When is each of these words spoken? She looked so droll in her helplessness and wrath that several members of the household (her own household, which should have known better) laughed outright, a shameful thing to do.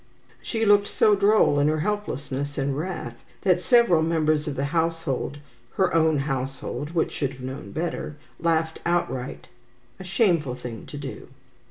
She 0.41 0.65
looked 0.65 0.87
so 0.87 1.13
droll 1.15 1.59
in 1.59 1.67
her 1.67 1.81
helplessness 1.81 2.57
and 2.57 2.75
wrath 2.75 3.23
that 3.43 3.61
several 3.61 4.01
members 4.01 4.47
of 4.47 4.55
the 4.55 4.65
household 4.73 5.37
(her 5.73 5.93
own 5.93 6.17
household, 6.17 6.95
which 6.95 7.11
should 7.11 7.33
have 7.33 7.41
known 7.41 7.71
better) 7.71 8.17
laughed 8.39 8.79
outright, 8.83 9.47
a 9.99 10.03
shameful 10.03 10.55
thing 10.55 10.87
to 10.87 10.97
do. 10.97 11.27